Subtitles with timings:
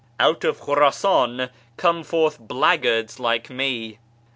[0.19, 3.99] ('Out of Kliurdsan come forth blackguards like me.')